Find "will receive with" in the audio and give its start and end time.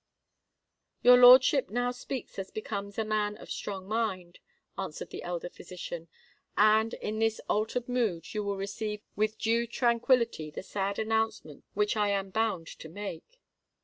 8.43-9.37